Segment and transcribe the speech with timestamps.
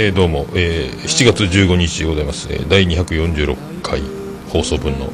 [0.00, 4.00] えー、どうも、えー、7月15日でございます、えー、第246回
[4.48, 5.06] 放送分の、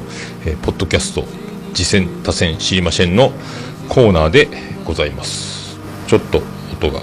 [0.45, 1.23] えー、ポッドキャスト
[1.73, 3.31] 「次戦多戦知りません」の
[3.89, 4.47] コーナーで
[4.85, 5.79] ございます。
[6.05, 6.99] ちょっと音が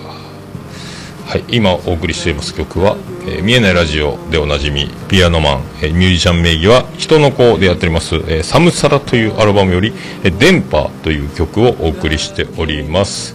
[1.27, 9.93] はい今お送りしています曲は、えー、見えないラジオでおなじみピアノマン、えー、ミュージシャン名義は人の子でやっております、えー、サムサラというアルバムより、
[10.23, 13.35] えー、電波という曲をお送りしております、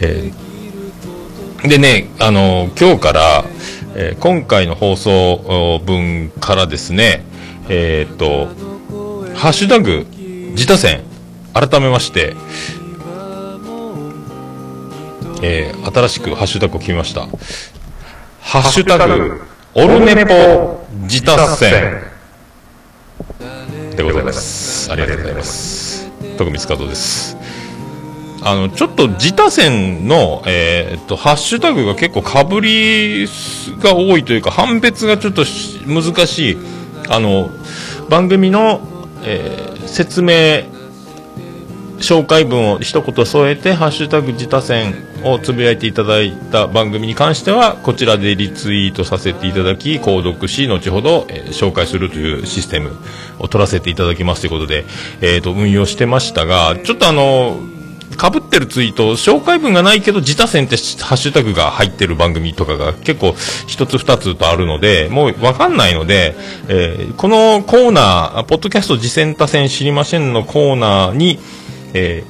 [0.00, 3.44] えー、でねあの今日から
[3.98, 7.24] えー、今回の放送分からですね、
[7.70, 8.48] えー、っと、
[9.34, 10.06] ハッシュタグ、
[10.50, 11.02] 自他戦、
[11.54, 12.36] 改めまして、
[15.42, 17.22] えー、新しくハッシュタグを決めました。
[18.42, 19.40] ハッシュタグ、
[19.72, 22.02] オルネポ自他戦
[23.96, 24.92] でございます。
[24.92, 26.10] ありがとうございます。
[26.36, 27.35] 徳光加藤です。
[28.42, 33.26] あの、ちょっと自他戦の、えー、っと、ハッシュタグが結構かぶり
[33.80, 35.44] が多いというか、判別がちょっと
[35.86, 36.58] 難しい、
[37.08, 37.50] あの、
[38.08, 38.80] 番組の、
[39.24, 40.64] えー、説明、
[41.98, 52.96] 紹介文を一言添えて、ハッシュタグ自他戦をつぶやいていただいた番組に関しては、こちらでリツイートさせていただき、購読し、後ほど、えー、紹介するというシステム
[53.38, 54.84] を取らせていただきますということで、
[55.20, 57.58] えっ、と、運用してましたが、ちょっとあの、
[58.16, 63.34] かぶってるツイート、紹介文がないけど、自他戦ってハッシュタグが入ってる番組とかが結構
[63.66, 66.34] 一つ二つとあるので、もうわかんないので、
[66.68, 71.38] えー、このコーナー、ポッドキャスト自戦他戦知りませんのコーナーに、
[71.94, 72.24] え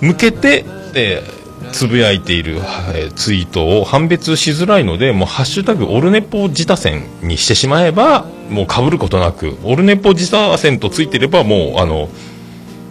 [0.00, 2.56] ー、向けて、えー、つぶやいている、
[2.94, 12.08] えー、ツイートを判別しづらいので、もうハッシュタグオルネポ自他戦にしてしまえば、もう被ることなく、オルネポ自他戦とついてれば、もう、あの、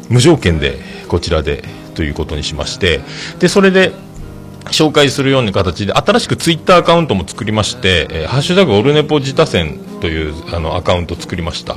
[0.09, 1.63] 無条件でこちらで
[1.95, 3.01] ということにしまして
[3.39, 3.91] でそれで
[4.71, 11.75] 紹介するような形で新しくツイッターアカウントも作りまして「えー、ハッシュタグオルネポ自他戦」というあのアカウントを作りました。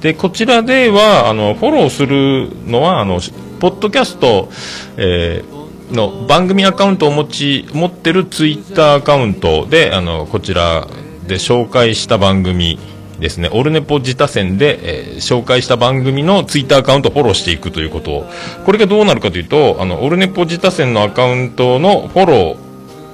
[0.00, 3.20] でこちらではあのフォローするのはあの
[3.60, 4.50] ポッドキャスト、
[4.96, 10.86] えー、の番組アカウントを持ち持ってるツイッターアカウントであのこちら
[11.26, 12.78] で紹介した番組
[13.18, 18.10] ですね、オルネポ自他戦で、えー、紹介した番組のツイッターアカウントをフォローしていくということ。
[18.10, 18.30] を、
[18.66, 22.34] これがどうなるかというと、あの、オルネポ自他戦のアカウントのフォロ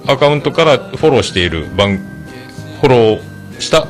[0.06, 1.98] ー、アカウントからフォローしている番、
[2.80, 3.20] フォロー
[3.60, 3.82] した、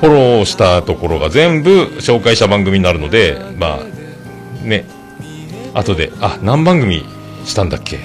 [0.00, 4.86] フォローしたところが全部紹介した番組になるので、まあ、ね、
[5.74, 7.04] 後で、あ、何番組
[7.44, 7.98] したんだっけ？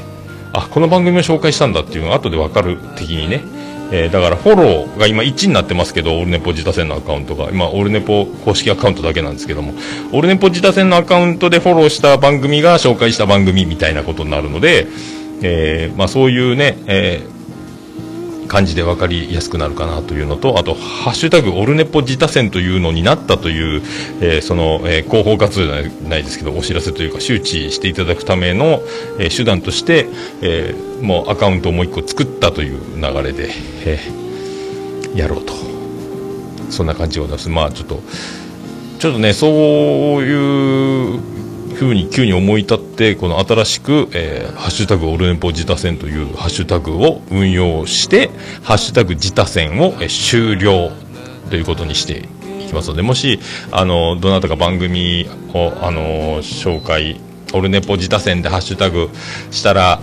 [0.52, 3.42] あ、この番組を紹介したんだっていうのが後でわかる的にね、
[3.92, 7.50] えー、だからフォローが今1になってますけど、オルネポ自他戦のアカウントが。
[7.50, 9.74] 今、オルネポ公式アカウントだけなんですけども、
[10.12, 14.88] オルネポ自他戦のアカウントでフォローした番組が紹介した番組みたいなことになるので、
[15.42, 17.39] えー、まあそういうね、えー
[18.50, 23.82] 感じで分かりやすくなるかなというのと、あと、ハッシュタグオルネポ自他戦というのになったという、
[24.20, 28.82] えー、その、えー、広報活動じゃないですけど、お知らせというか、周知していただくための、
[29.20, 30.08] えー、手段として、
[30.42, 33.50] えー、もうアカウントをもう一個作ったという流れで、
[33.86, 35.54] えー、やろうと。
[36.72, 37.50] そんな感じでございます。
[37.50, 38.02] まあ、ちょっと、
[39.00, 39.52] ちょっとね、そう
[40.24, 41.39] いう
[41.80, 48.30] ふうに急に思い立ってこの新しく、えー、ハッシュタグオルネポ自他戦というハッシュタグを運用して
[48.64, 50.92] ハッシュタグ自他戦を、え、終了
[51.50, 52.28] ということにして
[52.64, 53.40] いきますのでもし
[53.72, 57.20] あのどなたか番組をあの紹介
[57.54, 59.10] オルネポ自他戦でハッシュタグ
[59.50, 60.02] したら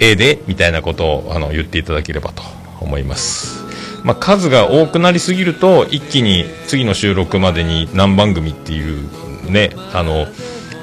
[0.00, 2.42] ええでみたいなことをあの言っていただければと
[2.80, 3.62] 思います。
[4.02, 9.08] まあ、数が多くなりすぎると一気に次の収録までに何番組っていう
[9.48, 10.26] ねあの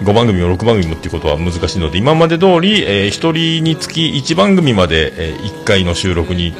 [0.02, 6.54] 5番組も6番組もっていうことは難しいので今まで通り、えー、1人につき1番組まで、えー、1回の収録に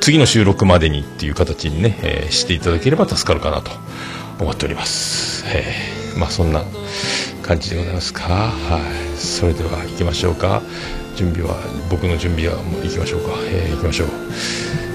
[0.00, 3.70] 次の収録までにっていう形にね、えー、していただければ助かるかなと
[4.40, 6.62] 思っております、えー、まあそんな
[7.44, 8.22] 感じでございますか。
[8.22, 9.18] はい。
[9.18, 10.62] それでは行きましょうか。
[11.14, 11.56] 準備は
[11.90, 14.93] 僕の準備はもう行きましょうか、えー、行きましょう。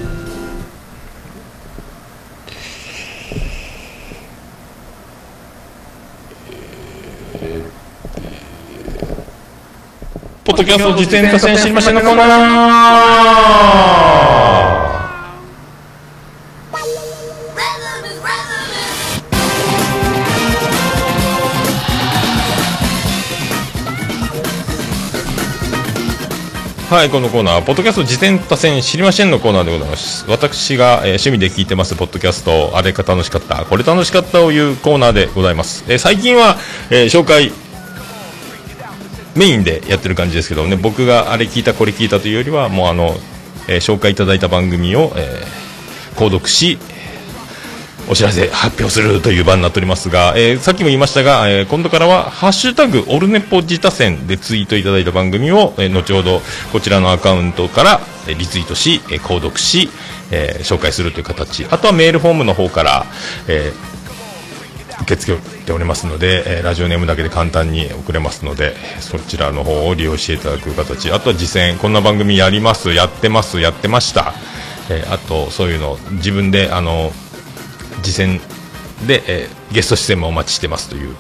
[10.49, 12.27] ポッドキャスト実演化戦知りませんのコーナー
[26.89, 30.25] はい、このコーナー、ポッドキャスト自転多戦知りませんのコーナーでございます。
[30.27, 35.85] 私が、えー、趣味で聞いてます、ポッドキャスト、あれが楽しかった、これ楽しかったをいうコーナーでございます。
[35.87, 36.57] えー、最近は、
[36.89, 37.51] えー、紹介、
[39.35, 40.75] メインでやってる感じですけどね。
[40.75, 43.15] 僕があれ聞いたこれ聞いたというよりはもうあの
[43.69, 46.79] えー、紹介いただいた番組を、えー、購読し
[48.09, 56.41] お知らせ発表するという場になっておりますが、えー、さっきも言いましたが、えー、今度からは「ハッシュタグオルネポ自他戦」でツイートいただいた番組を、えー、後ほど
[56.73, 59.91] こちらのアカウントから、えリツイートし、え購読し、
[60.31, 61.65] え紹介するという形。
[61.69, 63.05] あとはメールフォームの方から、
[63.47, 63.73] え
[65.01, 71.11] 受け付けておりますので、えラジオネームだけで簡単に送れますのでそちらの方を利用していただく形。
[71.11, 72.93] あとは実践こんな番組やります。
[72.93, 73.59] やってます。
[73.59, 74.33] やってました、
[74.89, 77.11] えあとそういうの自分であの
[78.03, 78.41] 次戦
[79.07, 80.89] で、えー、ゲスト出演もお待ちしてます。
[80.89, 81.15] という、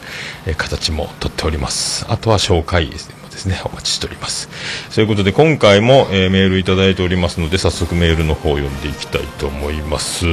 [0.45, 2.05] えー、形もとっております。
[2.09, 2.97] あとは紹介もで
[3.37, 4.49] すねお待ちしております。
[4.93, 10.25] ということで今回も、えー、メールいただいておりますので早速メールの方を読んでいきたいと思います。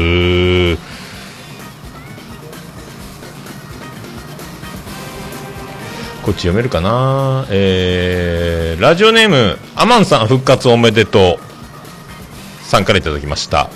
[6.26, 7.46] こっち読めるかな？
[7.50, 13.70] えー、ラジオネームアマンさん復活おめでとうさんからいただきました。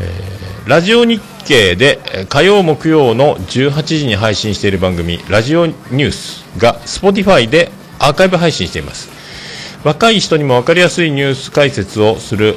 [0.00, 7.70] えー、ラジオ日経で火曜木曜の18時に配信している番組ラジオニュースが Spotify で
[8.00, 9.08] アーカイブ配信しています。
[9.84, 12.56] 若い人にも分かりやすいニュース解説をする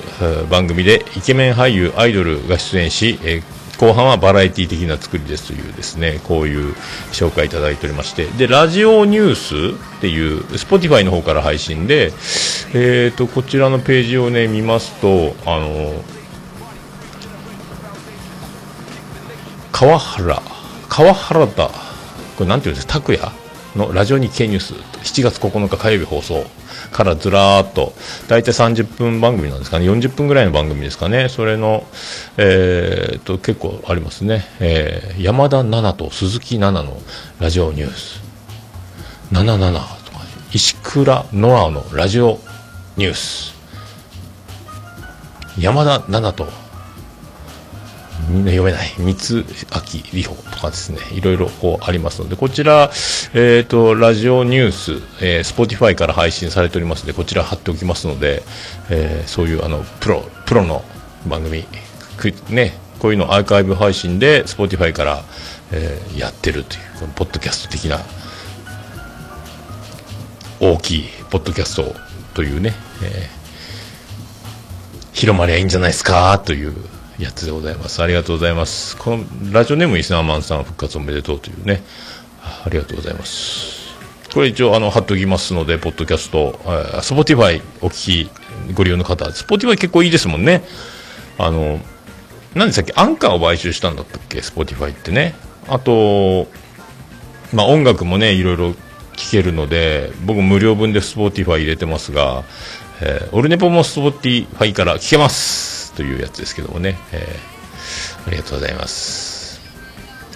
[0.49, 3.43] 番組でイケメン俳優アイドルが出演し、えー、
[3.81, 6.75] 後半はバラエティ的な作りですというですねこういう
[7.11, 8.27] 紹介いただいておりまして。
[8.27, 9.35] でラジオニュー
[9.73, 12.13] スっていう Spotify の方から配信で、
[12.75, 15.95] えーと、こちらのページをね見ますとあの
[19.71, 20.43] 川原
[20.87, 21.73] 川原田こ
[22.41, 23.31] れなんていうんですか拓也
[23.75, 26.45] のラジオ日経ニュース7月9日火曜日放送。
[26.91, 27.93] からずらーっと
[28.27, 29.89] 大体30分番組なんですかね。
[29.89, 31.29] 40分ぐらいの番組ですかね。
[31.29, 31.85] それの、
[32.37, 37.01] えー、と結構ありますね、えー、山田奈々と鈴木奈々の
[37.39, 38.21] ラジオニュース。
[39.31, 39.71] 77
[40.05, 40.19] とか
[40.53, 42.39] 石倉ノアのラジオ
[42.97, 43.55] ニュース。
[45.57, 46.60] 山田奈々と
[48.29, 48.93] みんな読めない。
[48.97, 50.99] 三つ秋里穂とかですね。
[51.13, 52.35] いろいろこうありますので。
[52.35, 52.91] こちら、
[53.33, 54.91] えーと、ラジオニュース、
[55.21, 58.43] えー、Spotify から配信されておりますのでこちら貼っておきますので、
[58.89, 60.83] えー、そういうあのプロプロの
[61.27, 61.65] 番組
[62.49, 65.23] ねこういうのアーカイブ配信で Spotify から、
[65.71, 67.99] えー、やってるというこのポッドキャスト的な
[70.59, 71.95] 大きいポッドキャスト
[72.35, 76.75] というね、えー、広まりゃいいんじゃないですかという
[77.23, 78.01] やつでございます。
[78.01, 78.97] ありがとうございます。
[78.97, 81.83] このラジオネームイスナーマンさん復活おめでとうというね。
[82.41, 83.81] ありがとうございます。
[84.33, 86.59] これ一応あの貼っておきますので、ポッドキャスト、
[87.01, 90.63] Spotify お聞きご利用の方、 Spotify 結構いいですもんね。
[91.37, 91.79] あの、
[92.55, 95.35] なんでさっきアンカーを買収したんだったっけ、 Spotify ってね。
[95.67, 96.47] あと、
[97.53, 98.77] まあ音楽もね、いろいろ聴
[99.31, 102.43] けるので、僕無料分で Spotify 入れてますが、
[103.01, 105.70] えー、オルネポも Spotify から聴けます。
[105.95, 109.59] というやつですけどもね、えー、ありがとうございます。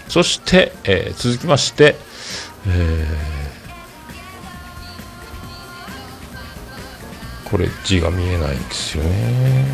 [0.08, 1.96] そして、えー、続きまして、
[2.68, 9.66] えー、これ字が見えないんですよね。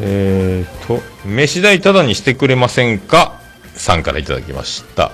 [0.00, 3.40] えーと飯代ただにしてくれませんか？
[3.74, 5.12] さんからいただきました。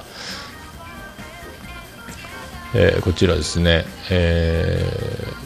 [2.74, 5.41] えー、こちらですね、えー、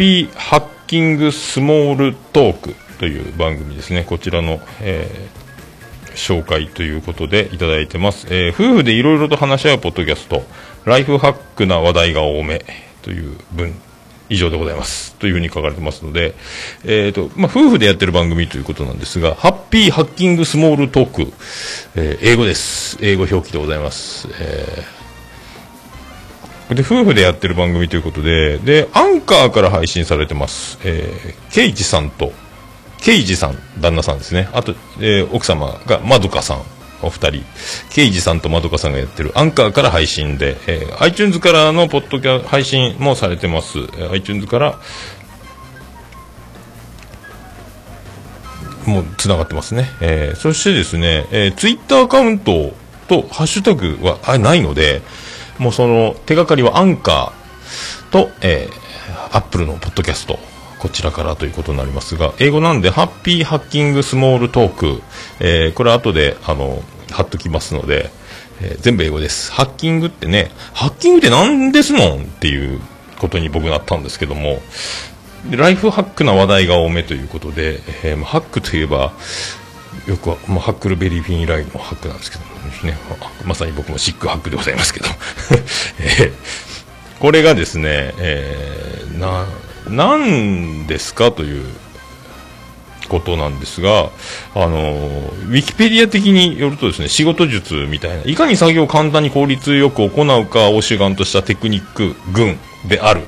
[0.00, 4.02] ピーハッキングスモールトークという番組ですね。
[4.02, 8.26] こちらの、えー、紹介ということでいただいてます。
[8.30, 10.42] えー、夫婦でいろいろと話し合うポッドキャスト、
[10.86, 12.64] ライフハックな話題が多め
[13.02, 13.74] という文
[14.30, 15.16] 以上でございます。
[15.16, 16.34] というふうに書かれてますので、
[16.86, 21.32] えっ、ー、と、まあ、夫婦でやってる番組ということなんですが、ハッピーハッキングスモールトーク、
[21.94, 22.96] え、英語です。
[23.02, 24.28] 英語表記でございます。
[24.40, 24.99] えー
[26.74, 30.78] で、夫婦でやってる番組ということで、で、アンカーから配信されてます。
[30.84, 32.32] えー、ケイジさんと、
[33.00, 34.48] ケイジさん、旦那さんですね。
[34.52, 36.62] あと、えー、奥様がまどかさん、
[37.02, 37.44] お二人。
[37.90, 43.78] ケイジさんとまどかさんがやってるアンカーから配信で、えー、iTunes からのポッドキャ配信もされてます。
[43.78, 44.78] えー、iTunes から、
[48.86, 49.90] もう繋がってますね。
[50.00, 52.74] えー、そしてですね、えー、Twitter アカウント
[53.08, 55.02] とハッシュタグはあないので、
[55.60, 60.38] もうその手がかりはアンカーと、えー、アップルのポッドキャスト
[60.78, 65.02] こちらからということになりますが英語なんでハッピーハッキングスモールトーク、
[65.38, 68.10] えー、これ後であの貼っときますので、
[68.62, 69.52] えー、全部英語です。
[69.52, 72.80] ハッキングってねハッキングって何ですのんっていう
[73.18, 74.62] ことに僕なったんですけども
[75.50, 79.12] ライフハックな話題が多めということで、えー、ハックといえば
[80.10, 82.44] よくは、まあ、ハックルベリーフィンライのハックなんですけど
[82.84, 82.98] ね、
[83.46, 85.06] まさに僕もシックハックでございますけど、
[86.00, 86.32] えー、
[87.20, 89.46] これがですね、えー、な、
[89.88, 91.64] なんですかという
[93.08, 94.10] ことなんですが、
[94.54, 103.20] あの、ウィキペディア的によるとですね、仕事術みたいな、いかに作業を簡単に効率よく行うかを主眼としたテクニック群である、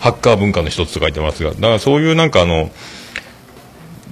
[0.00, 2.70] ハッカー文化の一つと書いてますが、だからそういうなんかあの、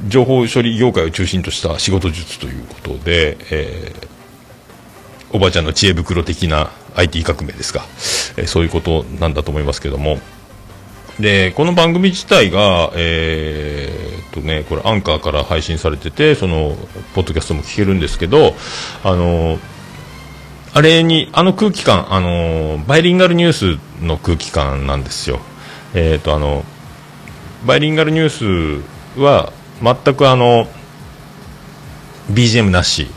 [0.09, 7.85] 情報処理業界を中心とした仕事術ということで、えー、おばあちゃんの知恵袋的な IT 革命ですか、
[8.37, 10.19] えー、そういうことなんだと思いますけども、
[11.21, 16.77] で、この番組自体が、えー、っとね、これアンカーから配信されてて、その、
[17.15, 18.55] ポッドキャストも聞けるんですけど、
[19.05, 19.59] あの、
[20.73, 25.39] あれに、あの空気感、あの、バイリンガルニュースの空気感なんですよ。
[25.95, 26.65] えー、っと、あの、
[27.65, 28.83] バイリンガルニュー
[29.17, 30.69] スは、全くあの、
[32.33, 33.09] BGM なし、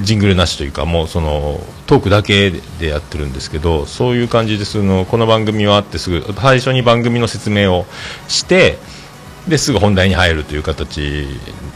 [0.00, 7.86] ジングルなしというか、もうその、トークだけでやってるんですけど、そういう感じで、その、この番組はあってすぐ、最初に番組の説明を
[8.28, 8.78] して、
[9.46, 11.26] で、すぐ本題に入るという形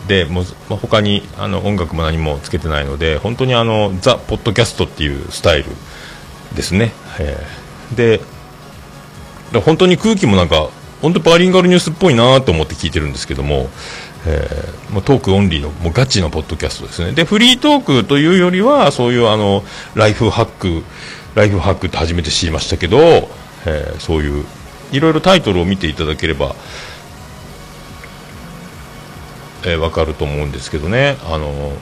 [0.06, 5.66] で、もう、まあ、他に、あの、音楽も何もつけてないので、本当にあの、ザ・ポッドキャストっていうスタイル
[6.54, 6.92] ですね。
[7.18, 8.20] えー、で、
[9.60, 10.70] 本当に空気もなんか、
[11.02, 13.68] 本当バイリンガルニュースっぽいなと思って聞いてるんですけども、
[14.26, 17.12] えー、もうトークオンリーのもうガチのポッドキャストですね。
[17.12, 19.62] でフリートークというよりはそういうあの
[19.94, 20.84] ライフハック
[21.34, 22.98] ライフハックって初めて知りましたけど、
[23.66, 24.44] えー、そういう
[24.92, 26.54] いろいろタイトルを見ていただければ
[29.66, 31.72] えー、分かると思うんですけどね、あの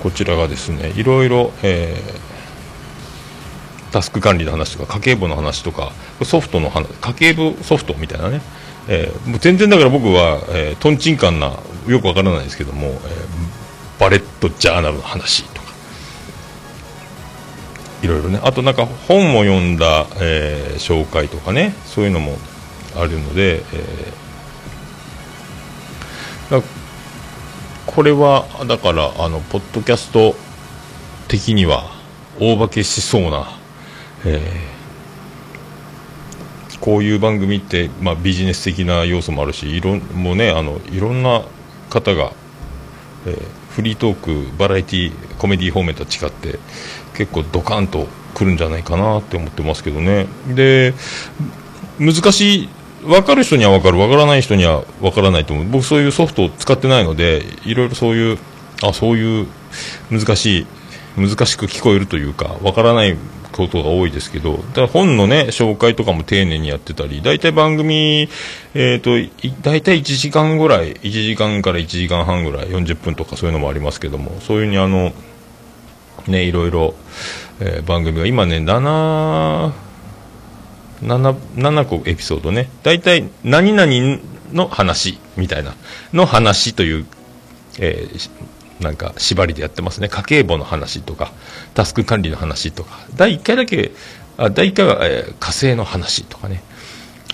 [0.00, 2.27] こちらがですねいろいろ、えー、
[3.92, 5.92] タスク管理の話とか家計簿の話とか
[6.22, 8.40] ソフトの話家計簿ソフトみたいなね。
[8.90, 11.52] えー、もう全然だから僕は、えー、とんちんかんな
[11.86, 15.68] よくわからないですけども、えー、バレットジャーナルの話とか。
[18.02, 18.40] いろいろね。
[18.42, 21.74] あとなんか本を読んだ、えー、紹介とかね。
[21.84, 22.38] そういうのも
[22.96, 26.62] あるので、えー、
[27.86, 30.34] これはだからあのポッドキャスト
[31.26, 31.90] 的には
[32.40, 33.57] 大化けしそうな、
[34.24, 34.78] えー
[36.80, 41.42] こういう番組って、まあ、ビジネス的な要素もあるしいろもう、ね、あのいろんな
[41.90, 42.32] 方が、
[43.26, 46.58] えー、フリートークバラエティコメディ方面と違って
[47.14, 50.26] 結構ドカンとくるんじゃないかなって思ってますけどね。
[50.54, 50.94] で
[51.98, 52.68] 難しい
[53.02, 55.68] 分かる人には分かる分からない人には分からないと思う。
[55.68, 58.38] 僕そういうソフトを使ってないのでいろいろそういう
[58.82, 59.46] あそういう
[60.10, 60.66] 難しい
[61.16, 63.16] 難しく聞こえるというか分からない
[63.58, 68.28] ことが多いですけど、だ本のね、紹介とかも丁寧にやってたり、大体番組、
[68.74, 69.10] えっ、ー、と、
[69.62, 75.12] 大体1時間ぐらい、1時間から1時間半ぐらい、40分とかそういうのもありますけども、そういうにあの、
[76.28, 76.94] ね、いろいろ、
[77.60, 79.72] えー、番組が、今ね、7、
[81.02, 84.20] 7, 7個エピソードね、大体、何々
[84.52, 85.74] の話みたいな、
[86.12, 87.06] の話という、
[87.80, 88.30] えー、
[88.80, 90.08] なんか縛りでやってますね。
[90.08, 91.32] 家計簿の話とか、
[91.74, 93.92] タスク管理の話とか、第1回だけ、
[94.36, 96.62] あ第1回は、えー、火星の話とかね、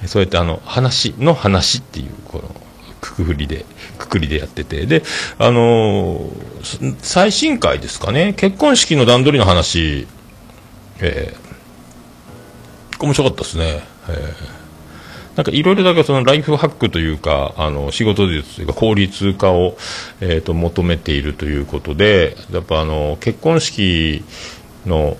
[0.07, 2.55] そうやってあの、話の話っていう、この、
[3.01, 3.67] くくりで、
[3.99, 5.03] くくりでやってて、で、
[5.39, 10.07] あのー、最新回ですかね、結婚式の段取りの話、
[11.01, 13.83] えー、面白かったですね。
[14.09, 14.64] えー。
[15.37, 19.77] なんかいろいろだからそのライフハックというか、あの、仕事術というか効率化を、
[20.21, 24.25] えっ、ー、と、求めているということで、やっぱあの、結婚式
[24.87, 25.17] の、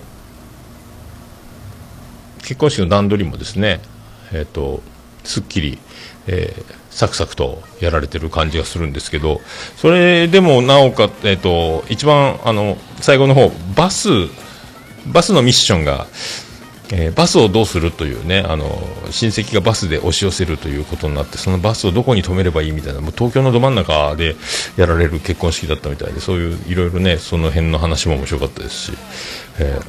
[2.39, 3.81] 結婚式の段取りもですね、
[4.31, 4.81] えっ、ー、と、
[5.25, 5.79] すっきり、
[6.27, 9.41] えー、サクサクとやられてる感じがするんですけど、
[9.75, 14.09] それでもなおかえっ、ー、と、一番、あの、最後の方、バス、
[15.07, 16.07] バスのミッションが、
[16.91, 18.65] えー、バスをどうするというね、あの、
[19.09, 24.35] 親戚がバスで押し寄せるということになって、そのバスをどこに止めればいいみたいな、もう東京のど真ん中で
[24.77, 28.97] やられる結婚式だったみたいで、そういういろいろね、その辺の話も面白かったですし、
[29.59, 29.83] えー、やっ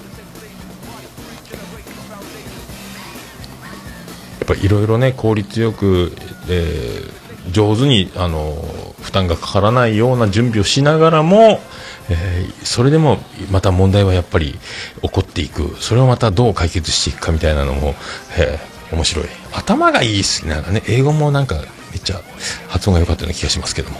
[4.47, 6.12] ぱいろいろね、効率よく、
[6.49, 11.61] えー、上手に、あの、負担がかからないような準備をしながらも、
[12.09, 13.19] えー、それでも
[13.51, 14.59] また問題はやっぱり
[15.03, 15.77] 起こっていく。
[15.81, 17.95] それをまたどう解決していくかみたいなのも、
[18.39, 19.27] えー、面白い。
[19.53, 21.63] 頭がいいしなんかね英語もなんかめ
[21.99, 22.21] っちゃ
[22.69, 23.99] 発音が良かったような気がしますけども、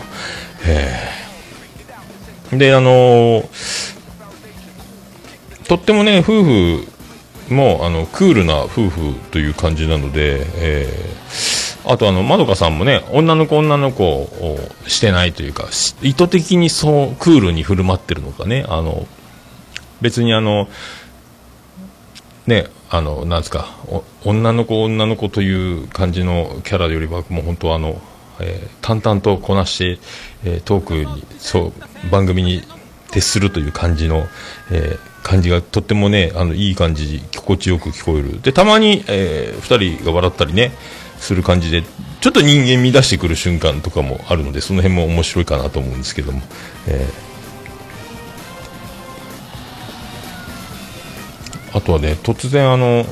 [0.67, 3.49] えー、であの、
[5.67, 6.87] とってもね夫婦
[7.49, 11.17] もあのクールな夫婦という感じなので、えー
[11.87, 15.69] あとあの、まどかさんもね、女の子女の子をしてないというか、
[16.02, 19.07] 意図的にそう、クールに振る舞ってるのかね、あの、
[20.00, 20.69] 別にあの、
[22.47, 23.69] ね、あの、なんですか、
[24.25, 28.00] 女の子女の子という感じのキャラよりは、もう本当あの、
[28.40, 29.99] えー、淡々とこなして、
[30.45, 31.73] えー、トークに、そ
[32.07, 32.62] う、番組に
[33.11, 34.26] 徹するという感じの、
[34.71, 38.40] えー、感じがとってもね、あの、いい感じ、心地よく聞こえる。
[38.43, 40.73] で、たまに、えー、二人が笑ったりね、
[41.19, 41.83] する感じで、
[42.21, 46.41] ちょっと人間乱してくる瞬間とかもあるので、その辺も面白いかなと思うんですけども、
[46.87, 53.05] えー、あとはね、突然あの、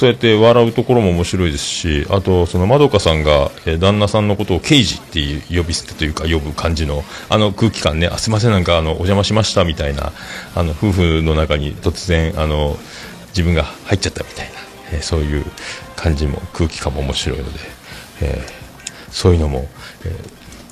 [0.00, 10.12] そうやって笑うところも面白いですし、あと、そのまどかさんが、旦那さんのことを刑事っていう呼び捨てというか呼ぶ感じの、あの空気感ね、あすいません、なんかあの、お邪魔しましたみたいな、
[10.54, 12.78] あの、夫婦の中に突然、あの、
[13.32, 14.52] 自分が入っちゃったみたいな、
[14.92, 15.44] えー、そういう
[16.00, 17.58] 感じも、空気感も面白いので、
[18.22, 19.68] えー、そういうのも、
[20.04, 20.08] え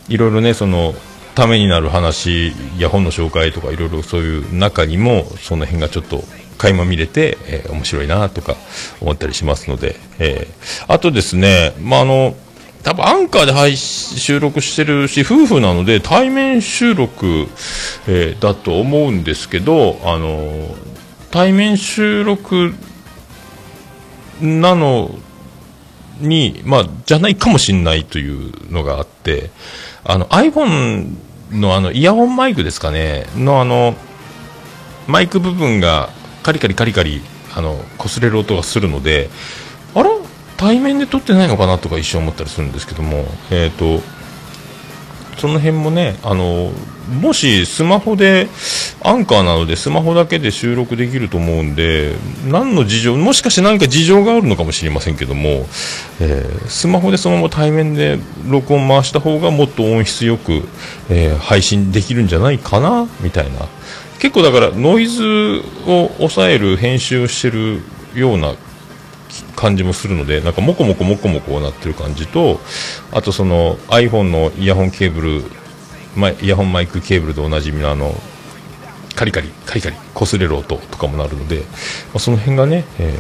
[0.09, 0.95] ー、いろいろね、その、
[1.35, 6.25] ためになる話や本の紹介とかいろいろそういう中にもその辺がちょっと
[6.59, 8.57] 垣間見れて、えー、面白いなとか
[9.01, 12.35] 思ったりしますので、えー、あとですね、まあ、あの、
[12.83, 17.47] 多分アンカーで配収録してるし、夫婦なので対面収録、
[18.09, 20.75] えー、だと思うんですけど、あの、
[21.31, 22.75] 対面収録
[24.41, 25.11] なの
[26.21, 29.51] に、まあ、じゃないかもしれないというのがあって、
[30.05, 31.17] あの iPhone
[31.53, 33.95] のあのイヤホンマイクですかね、のあの、
[35.07, 36.11] マイク部分が
[36.43, 37.23] カリカリカリカリ
[37.55, 39.31] あの擦れる音がするので
[39.95, 40.11] あれ？
[40.57, 41.79] 対面で撮ってないのかな？
[41.79, 44.03] とか一瞬思ったりするんですけどもえっ、ー、と
[45.39, 46.71] その辺もねあの
[47.23, 48.49] もしスマホで
[49.03, 52.15] アンカーなのでスマホだけで収録できると思うんで
[52.47, 55.67] 何の事情もしかして何か事情があるのかもしれませんけども、
[56.21, 60.63] えー、スマホでそのまま対面で録音回した方がもっと音質よく、
[61.09, 63.67] えー、配信できるんじゃないかなみたいな。
[64.19, 67.83] 結構だからノイズを抑える編集をしてる
[68.15, 68.55] ような
[69.59, 72.61] 感じもするのでなんかモコモコモコモコなってる感じと
[73.11, 75.43] あとその iPhone のイヤホンケーブル
[76.41, 78.15] イヤホンマイクケーブルでおなじみのあの
[79.17, 81.65] カリカリカリカリ擦れる音とかもなるので、ま
[82.15, 83.19] あ、その辺がね、え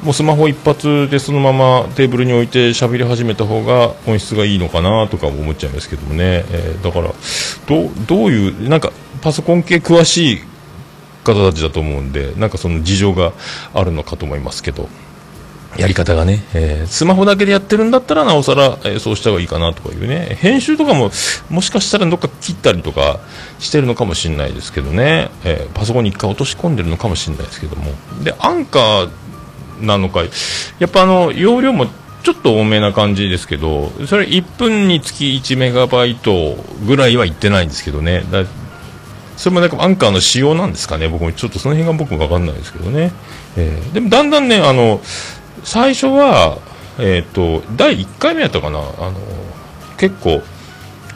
[0.00, 7.12] ー、もうスマホ一発でそのままテーブルに置いて喋り始めた方が音質がいいのかなとか思っちゃいますけどもね、えー、だから
[7.66, 10.53] どどういうなんかパソコン系詳しい
[11.24, 13.32] 方たちだと思うんで、なんかその事情が
[13.72, 14.88] あるのかと思いますけど、
[15.76, 21.10] やり方がね、えー、スマホだけでやってるんだったらなおさら、えー、そうした方がいいかなとかいうね、編集とかも
[21.50, 23.18] もしかしたらどっか切ったりとか
[23.58, 27.90] してるのかもしれないですけどね、えー、パソコンに一回落とし込んでるのかもしれないですけども、
[28.22, 29.10] で、アンカー
[29.80, 30.22] なのか、
[30.78, 31.86] やっぱあの、容量も
[32.22, 36.56] ちょっと多めな感じですけど、それ1分につき1メガバイト
[36.86, 38.24] ぐらいはいってないんですけどね、
[39.36, 43.12] それもなんかアンカーの仕様なんですかね、僕もちょっとその辺が僕も分かんないですけどね、
[43.56, 45.00] えー、でもだんだんね、あの
[45.64, 46.58] 最初は、
[46.98, 49.14] えーと、第1回目やったかな、あの
[49.98, 50.42] 結構、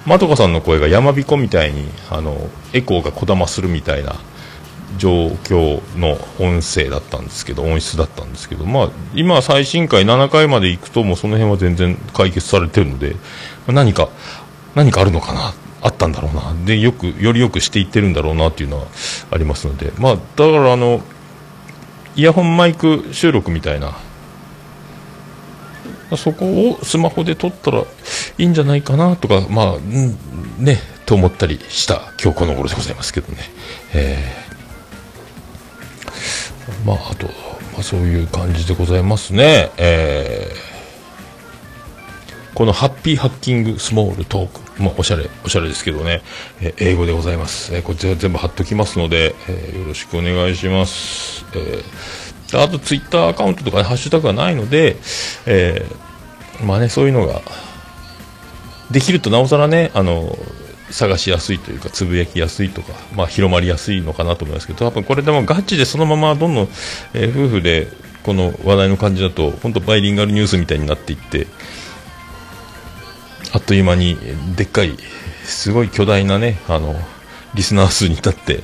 [0.07, 4.16] まどかさんの声が山彦みたいにあのエコーがこだまするみたいな
[4.96, 13.16] 状況の音声だったんですけど、音質だったんですけど、まあ、今、最新回7回まで行くと、もうその辺は全然解決されてるので、
[13.66, 14.09] 何か、
[14.74, 15.52] 何かあるのかな？
[15.80, 16.54] あったんだろうな。
[16.64, 18.86] でよくよりよくしていってるんだろうなっていうのは
[19.30, 19.92] ありますので。
[19.98, 21.00] まあだからあの
[22.16, 23.96] イヤホンマイク収録みたいな。
[26.16, 27.84] そこをスマホで撮ったらい
[28.38, 30.16] いんじゃないかなとかまあ、うん
[30.58, 33.38] ねと思ったりした今日この頃でございますけどね、
[33.94, 39.70] えー、まああと、まあ、そういう感じでございますね。
[39.76, 40.78] えー。
[42.58, 46.22] このハッピーハッキングスモールトーク、まあ、おしゃれ、おしゃれですけどね、
[46.60, 47.74] え、英語でございます。
[47.74, 51.44] え、こちら全部貼っときますので、え、よろしくお願いします。
[51.54, 54.96] えー、あと、ツイッターアカウントとか、ね、ハッシュタグがないので、
[55.46, 57.42] えー、まあね、そういうのが、
[58.90, 60.38] できるとなおさらね、あの、
[60.90, 66.68] 探しやすいというか、つぶやきやすいとか、まあ、広まりやすいのかなと思いますけど、多分これでもガチでそのままどんどん、
[67.14, 67.88] えー、夫婦で
[68.22, 71.46] この話題の感じだと、本当バイリンガルニュースみたいになっていって、
[73.53, 74.16] あっという間に
[74.57, 74.96] でっかい
[75.44, 76.94] すごい巨大なねあの
[77.55, 78.62] リスナー数に至って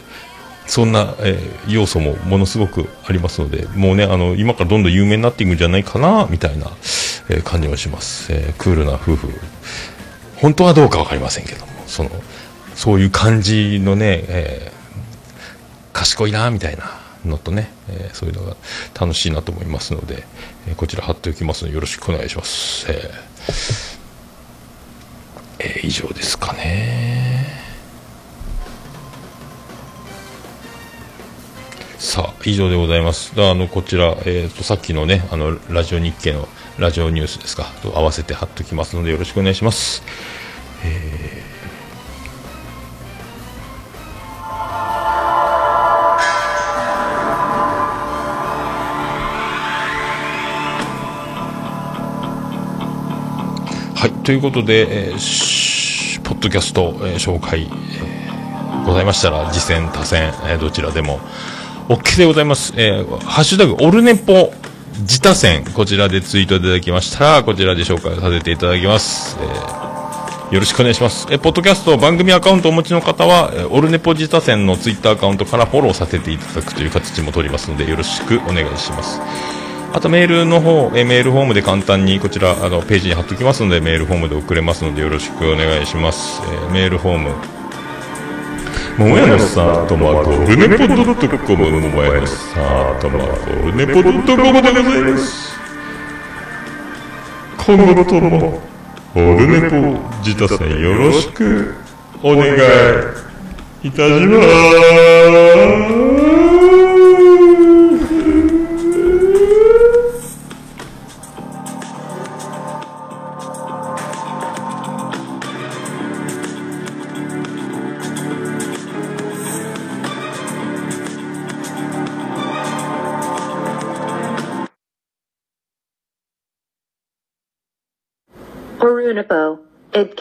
[0.67, 6.67] そんな、えー、要素もものすごくありますのでもうねあの今からどんどん有名になっていくんじゃないかなみたいな、
[7.29, 9.29] えー、感じもします、えー、クールな夫婦
[10.37, 12.11] 本当はどうか分かりませんけどもその
[12.75, 14.73] そういう感じのね、え
[15.93, 18.57] 賢いなみたいなのとね、えそういうのが
[19.01, 20.25] 楽しいなと思いますので、
[20.67, 22.87] えこちら貼っておきますのでよろしくお願いします。
[22.91, 23.94] えー
[25.65, 27.47] えー以上ですかね。
[31.99, 33.33] さあ、以上でございます。
[33.39, 36.49] あの、こちら、えっ、と、さっきのね、あの、ラジオ日経の
[36.79, 40.03] ラジオニュースですか、と合わせて貼っときますので、よろしくお願いします。
[40.85, 41.34] え
[54.05, 61.21] はい、ということで、えーポッドキャスト、えー紹介、えーございましたら、次戦、他戦、えーどちらでも
[61.89, 62.75] OK でございます。
[62.77, 64.53] えーハッシュタグ、オルネポ、
[64.99, 69.39] 自他戦、こちらでツイートいただきましたら、こちらで紹介させていただきます。
[69.41, 69.85] えー
[70.53, 71.27] よろしくお願いします。
[71.31, 79.64] えーポッドキャスト番組アカウントをお持ちの方は、えオルネポ自他戦のツイッターアカウントからフォローさせていただくという形も取りますので、よろしくお願いします。
[79.97, 86.43] あとメールの方、えーメールフォームで簡単にこちらあのページに貼っておきますのでメールフォームで送れますのでよろしくお願いします。
[86.43, 87.31] えーメールフォーム。
[88.99, 95.55] もやのさとまとルネポドットコムのもやのさとまとルネポドットコムでございます。
[97.65, 98.61] 今後とも
[99.15, 99.77] オルネポ
[100.25, 101.73] 自他戦よろしく
[102.21, 102.53] お願い
[103.85, 105.94] いたします。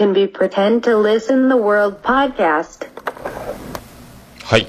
[0.03, 2.85] Can be pretend to listen the world podcast.
[4.43, 4.67] はい。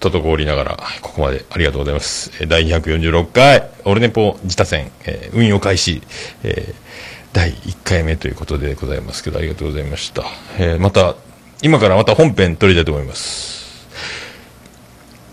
[0.00, 2.30] 滞りながら、ここまでありがとうございます。
[2.48, 6.02] 第246回、オルネポ自他戦、えー運用開始、
[6.42, 6.82] えー
[7.34, 10.24] 第1回目ということでございますけど、ありがとうございました。
[10.58, 11.16] えーまた、
[11.62, 13.86] 今からまた本編撮りたいと思います。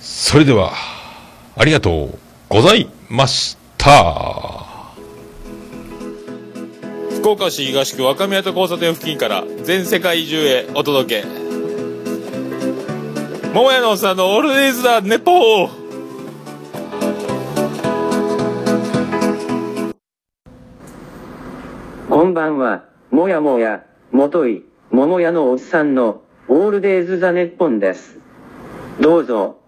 [0.02, 0.74] それでは、
[1.56, 4.69] ありがとうございました。
[7.30, 11.28] 福岡市東区若宮と交差点付近から全世界中へお届け。
[13.54, 15.70] 桃屋のおっさんのオールデイズだ、ネポー
[22.10, 28.18] こんばんは、もやもや、もとい、桃屋のおっさんの、オールデイズ・ザ・ネッポンです。
[29.00, 29.59] どうぞ、